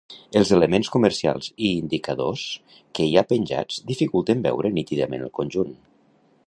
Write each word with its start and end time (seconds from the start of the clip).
Els 0.39 0.51
elements 0.55 0.87
comercials 0.95 1.49
i 1.67 1.69
indicadors 1.81 2.47
que 2.99 3.07
hi 3.09 3.13
ha 3.17 3.25
penjats 3.33 3.79
dificulten 3.93 4.43
veure 4.49 4.75
nítidament 4.79 5.27
el 5.29 5.35
conjunt. 5.43 5.77